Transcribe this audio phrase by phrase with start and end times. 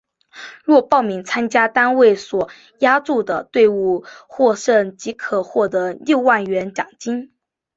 [0.63, 7.31] 若报名参加单位所押注的队伍获胜即可获得六万元奖金。